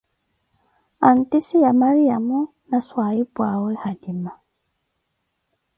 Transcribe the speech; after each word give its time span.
Handice 1.03 1.55
ya 1.65 1.71
Mariamo 1.81 2.39
na 2.69 2.77
swahiphuʼawe 2.87 3.71
halima 3.83 4.31